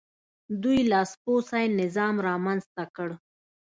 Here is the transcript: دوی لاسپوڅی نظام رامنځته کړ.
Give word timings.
دوی 0.61 0.79
لاسپوڅی 0.91 1.63
نظام 1.79 2.15
رامنځته 2.27 2.83
کړ. 2.95 3.09